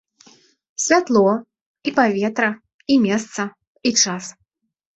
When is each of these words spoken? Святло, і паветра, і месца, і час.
Святло, 0.85 1.33
і 1.91 1.93
паветра, 2.01 2.49
і 2.95 2.99
месца, 3.07 3.41
і 3.91 3.95
час. 4.01 4.25